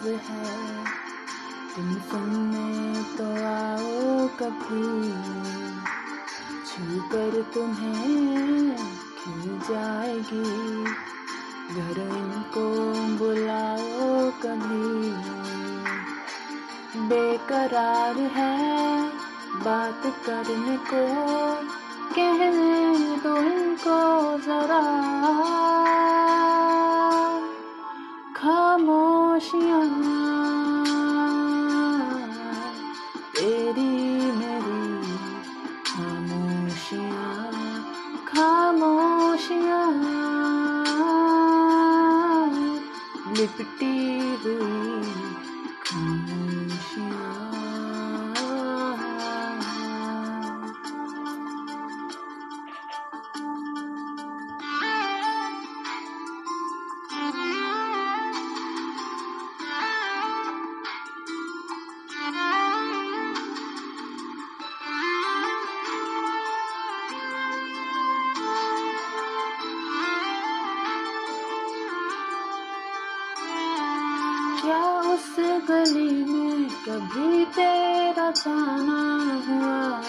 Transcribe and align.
आवाज़ 0.00 0.14
है। 0.14 0.84
तुम 1.76 1.94
सुनने 1.94 3.02
तो 3.02 3.24
आओ 3.24 4.28
कभी। 4.28 5.12
छू 6.66 7.02
कर 7.02 7.50
तुम्हें 7.54 8.76
खिल 8.96 9.60
जाएगी। 9.70 10.84
घर 11.74 12.16
इनको 12.18 12.92
बुलाओ 13.16 14.30
कभी। 14.30 15.10
बेकरार 17.00 18.16
है 18.18 19.02
बात 19.54 20.02
करने 20.06 20.76
को। 20.76 21.14
कहने 22.14 23.16
दो 23.16 23.36
इनको 23.36 24.38
जरा। 24.38 25.10
खामोशियाँ 29.40 29.84
तेरी 33.36 33.92
मेरी 34.36 34.82
खामोशियाँ 35.88 37.24
खामोशियाँ 38.28 39.86
लिपटी 43.36 43.96
हुई 44.42 45.02
खामोशियाँ 45.84 46.59
क्या 74.60 75.00
उस 75.00 75.36
गली 75.40 76.24
में 76.24 76.68
कभी 76.68 77.44
तेरा 77.44 78.30
जाना 78.30 79.02
हुआ? 79.48 80.02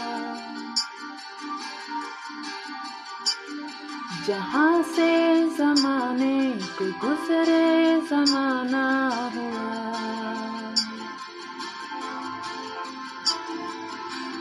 जहाँ 4.28 4.84
से 4.84 5.10
जमाने 5.58 6.52
को 6.80 6.86
गुजरे 7.02 8.02
जमाना 8.02 8.88
हुआ। 9.36 9.70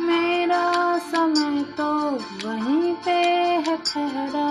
मेरा 0.06 0.98
समय 0.98 1.62
तो 1.78 1.90
वहीं 2.48 2.94
पे 2.94 3.18
है, 3.66 3.76
ठहरा 3.76 4.49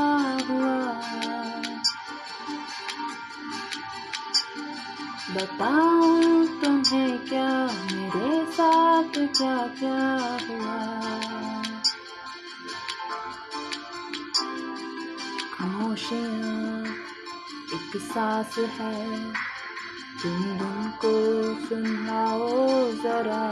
बताऊँ 5.30 6.48
तुम्हें 6.62 7.26
क्या 7.26 7.66
मेरे 7.66 8.52
साथ 8.52 9.10
क्या 9.14 9.68
क्या 9.68 10.08
हुआ? 10.46 10.78
खामोशियाँ, 15.54 16.86
एक 17.74 17.98
सांस 17.98 18.56
है, 18.58 19.34
तुम 20.24 20.52
उनको 20.68 21.14
सुनाओ 21.66 22.92
जरा। 22.92 23.52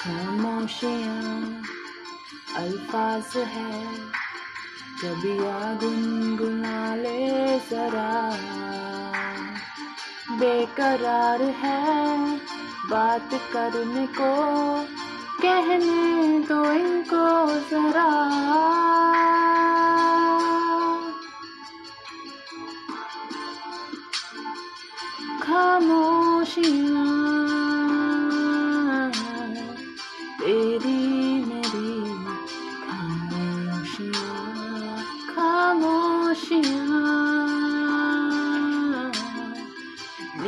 खामोशियाँ, 0.00 1.62
अल्फाज 2.56 3.36
है, 3.36 3.96
कभी 5.02 5.38
आ 5.46 5.74
गुनगुना 5.74 6.94
ले 6.94 7.58
जरा। 7.58 8.57
बेकरार 10.38 11.42
है। 11.42 12.36
बात 12.90 13.30
करने 13.52 14.06
को 14.06 14.32
कहने 15.42 16.38
दो 16.38 16.72
इनको 16.72 17.26
जरा। 17.70 18.10
खामोशियाँ 25.42 27.17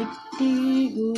입히고 0.01 1.15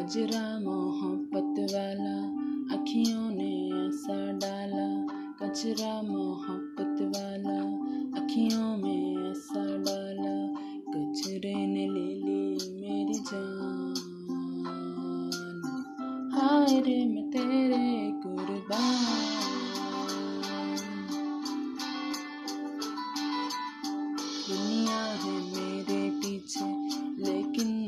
गजरा 0.00 0.60
मोहब्बत 0.60 1.72
वाला, 1.74 2.16
अखियों 2.76 3.30
ने 3.30 3.70
ऐसा 3.88 4.32
डाला। 4.32 5.06
कचरा 5.36 6.02
मोहब्बत 6.02 7.02
वाला, 7.02 7.60
अखियों 8.20 8.76
में 8.76 9.30
ऐसा 9.30 9.64
डाला। 9.64 10.54
कचरे 10.92 11.54
ने 11.54 11.88
ले 11.88 12.14
ली 12.14 12.80
मेरी 12.80 13.18
जान। 13.18 13.94
हाय 16.34 16.80
रे 16.80 17.04
मैं 17.04 17.30
तेरे 17.30 18.12
कुर्बान। 18.22 19.06
दुनिया 24.48 25.04
है 25.04 25.32
मेरे 25.32 26.10
पीछे, 26.10 26.74
लेकिन 27.22 27.79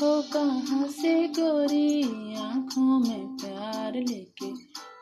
कहा 0.00 0.20
कहाँ 0.32 0.86
से 0.88 1.12
गोरी 1.28 2.02
आँखों 2.36 2.98
में 2.98 3.36
प्यार 3.36 3.94
लेके 3.94 4.50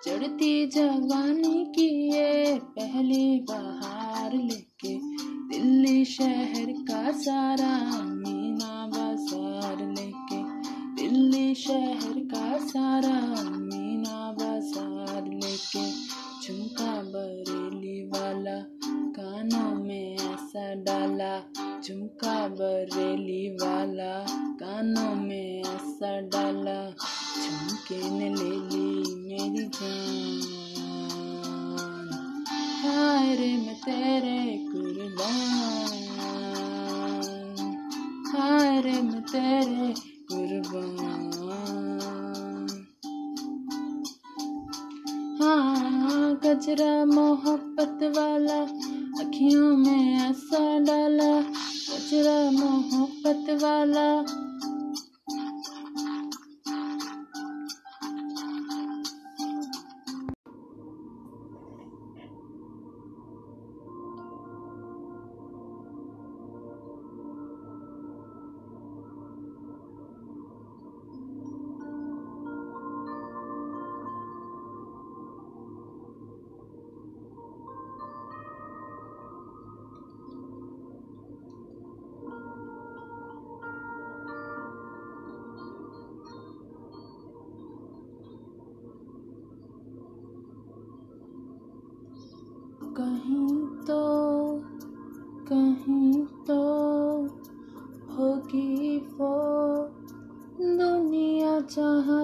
चढ़ती 0.04 0.66
जवानी 0.66 1.64
की 1.74 1.88
ये 2.12 2.54
पहली 2.78 3.40
बहार 3.50 4.32
लेके 4.32 4.94
दिल्ली 5.50 6.04
शहर 6.04 6.72
का 6.90 7.10
सारा 7.18 7.74
हाँ 45.44 46.34
गजरा 46.44 47.04
मोहब्बत 47.04 47.98
वाला 48.16 48.60
अखियों 49.24 49.76
में 49.76 50.30
ऐसा 50.30 50.78
डाला 50.78 51.32
गजरा 51.88 52.38
मोहब्बत 52.50 53.62
वाला। 53.62 54.06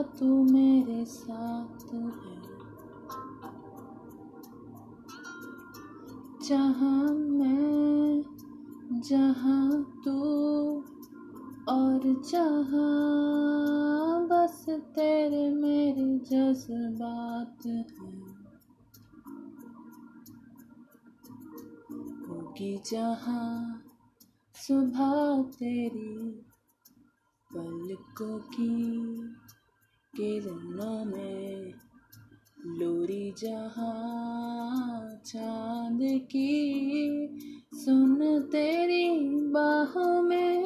तू 0.02 0.44
मेरे 0.44 1.04
साथ 1.04 1.94
है। 1.94 2.40
जहाँ 6.48 7.14
मैं, 7.14 8.24
जहाँ 9.00 10.00
तू 10.04 10.20
और 11.68 12.22
जहाँ 12.28 12.90
बस 14.26 14.66
तेरे 14.68 15.50
मेरे 15.54 16.18
जज्बात 16.18 17.66
हैं। 17.66 18.30
होगी 22.28 22.80
जहाँ 22.90 23.82
सुबह 24.54 25.42
तेरी 25.42 26.44
पलकों 27.54 28.38
की 28.38 29.00
किरणों 30.16 31.04
में 31.04 31.74
लोरी 32.66 33.34
जहाँ 33.38 35.20
चाँद 35.26 35.98
की 36.02 36.52
सुन 37.74 38.40
तेरी 38.52 39.08
बाहों 39.48 40.22
में। 40.22 40.64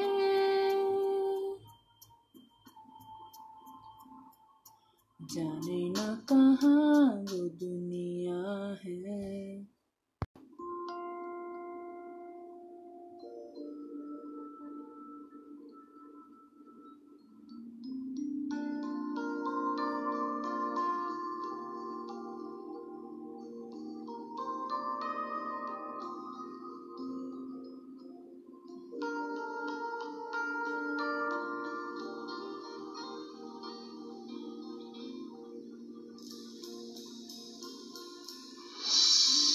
जाने 5.22 5.90
ना 5.90 6.14
कहाँ 6.32 6.73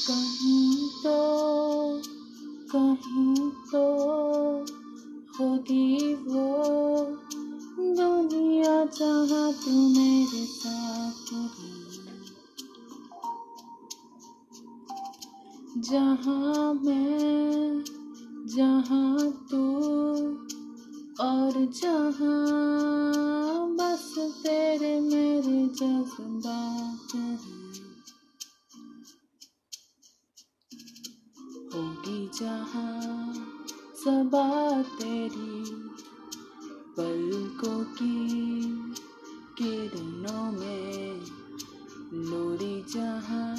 कहीं 0.10 0.90
तो 1.04 1.18
कहीं 2.72 3.52
तो 3.52 3.84
होगी 5.40 6.16
वो 6.16 6.58
दुनिया 7.96 8.86
जहाँ 8.86 9.54
तू 9.54 9.90
मेरे 9.90 10.46
साथ 10.46 11.10
जहाँ 15.78 16.74
मैं, 16.74 17.84
जहाँ 18.48 19.32
तू 19.52 19.66
और 21.24 21.66
जहाँ 21.66 22.40
बस 23.76 24.16
तेरे 24.20 25.00
मेरे 25.00 25.68
जज्बात 25.68 27.16
हैं। 27.16 27.59
सबा 34.10 34.82
तेरी 35.00 35.64
पलकों 36.98 37.80
की 37.98 38.16
किरणों 39.58 40.46
में 40.52 41.22
लोरी 42.30 42.82
जहाँ 42.90 43.54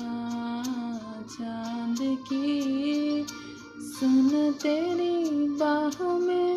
चाँद 1.30 1.98
की 2.00 3.26
सुन 3.90 4.52
तेरी 4.62 5.48
बाहों 5.56 6.18
में 6.18 6.49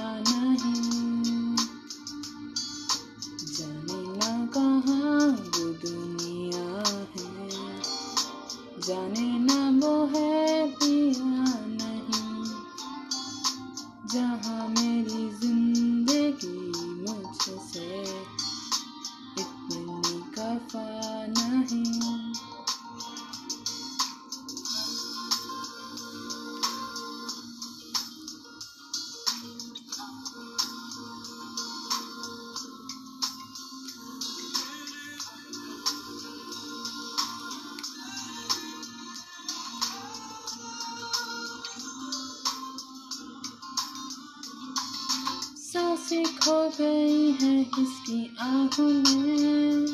खो 46.51 46.69
गई 46.69 47.31
है 47.31 47.63
किसकी 47.63 48.35
आहों 48.39 49.17
में? 49.17 49.87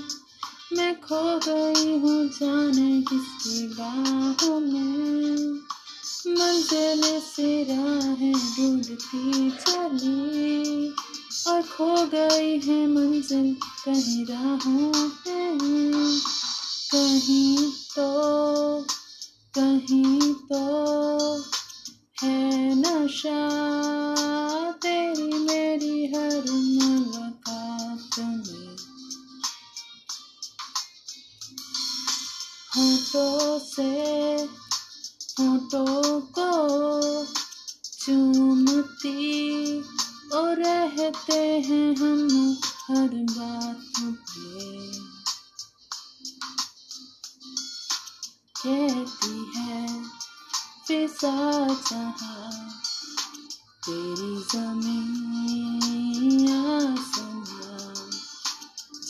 मैं 0.73 1.01
खो 1.01 1.39
गई 1.47 1.97
हूँ 1.97 2.27
जाने 2.27 3.01
किसकी 3.01 3.67
बाहों 3.67 4.59
में। 4.59 5.53
मंजिल 6.27 7.19
से 7.19 7.63
राहें 7.63 8.33
ढूंढती 8.33 9.51
चली, 9.51 10.89
और 11.47 11.61
खो 11.61 12.05
गई 12.05 12.59
है 12.59 12.87
मंजिल 12.87 13.55
कहीं 13.85 14.25
राहों 14.25 15.09
में। 15.27 16.19
कहीं 16.91 17.71
तो 17.71 18.81
कहीं 19.59 20.33
तो 20.33 21.37
है 22.23 22.75
नशा। 22.75 24.26
मेरी 25.47 26.05
हर 26.05 26.51
मुलाकात 26.51 28.19
में। 28.19 28.77
होठों 32.77 33.59
से, 33.59 34.43
होठों 35.39 36.21
को 36.21 36.51
चूमती 37.99 39.79
और 40.33 40.55
रहते 40.57 41.39
हैं 41.59 41.95
हम 41.95 42.57
हर 42.89 43.07
बात 43.07 43.83
पे 43.99 44.91
कहती 48.63 49.51
है, 49.57 50.03
फिसा 50.87 51.67
जहाँ 51.67 52.76
तेरी 53.87 54.35
ज़मीन 54.51 55.27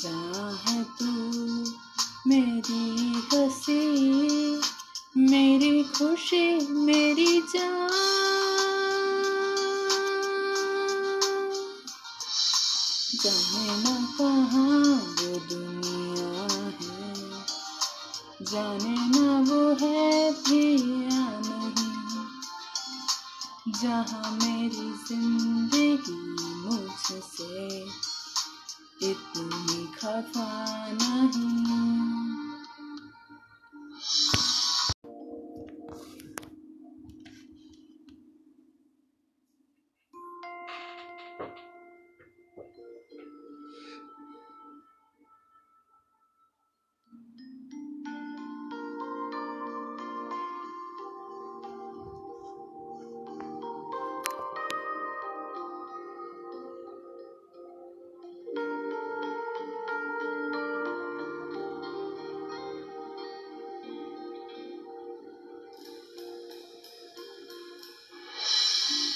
चाहे 0.02 0.84
तू 0.84 1.06
मेरी 2.28 3.14
हँसी, 3.34 3.82
मेरी 5.18 5.84
खुशी, 5.84 6.68
मेरी 6.70 7.42
जान। 7.42 7.90
जाने 13.24 13.84
ना 13.84 13.96
कहाँ 14.18 14.96
वो 14.98 15.40
दुनिया 15.40 16.30
है, 16.82 17.24
जाने 18.42 19.07
जहाँ 23.82 24.32
मेरी 24.34 24.90
ज़िंदगी 25.08 26.14
मुझसे 26.66 27.68
इतनी 29.10 29.86
खफा 29.96 30.77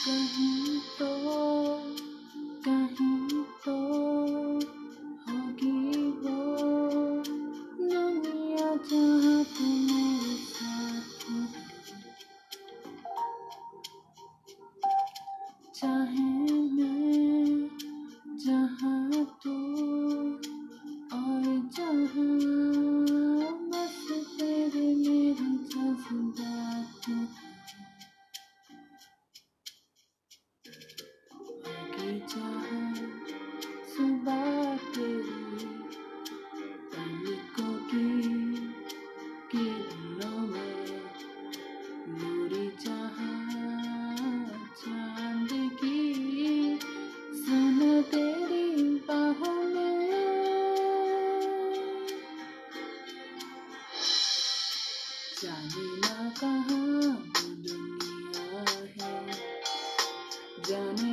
कहीं 0.06 0.80
तो 1.00 1.51
जाने 60.72 61.04
ना 61.04 61.11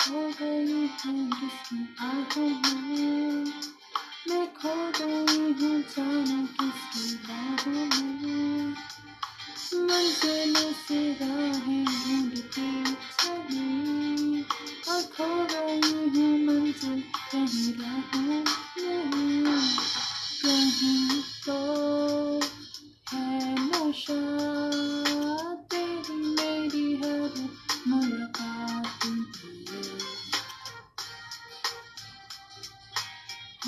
खो 0.00 0.20
गई 0.40 0.74
हैं 0.98 1.30
किसकी 1.30 1.78
आहों 2.00 2.48
में 2.48 3.44
मैं 4.28 4.46
खो 4.54 4.74
गई 4.98 5.52
हूँ 5.60 5.80
जाना 5.92 6.38
किसकी 6.58 7.14
बाहों 7.26 7.84
में 7.92 8.74
मंजिलों 9.88 10.72
से 10.86 11.00
राहें 11.20 11.84
ढूंढती 11.84 12.70
चली 13.20 14.42
और 14.88 15.02
खो 15.16 15.30
गई 15.52 15.92
हूँ 16.16 16.30
मंजिल 16.46 17.02
कहीं 17.32 17.72
राहों 17.80 18.22
में 18.22 18.44
कहीं 20.44 21.17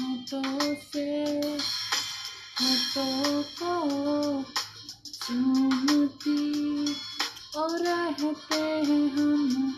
होठों 0.01 0.75
से 0.75 1.07
हाथों 2.61 3.43
को 3.43 4.43
चूमती 5.13 6.41
और 7.57 7.79
रहते 7.79 8.61
हैं 8.61 9.11
हम। 9.11 9.70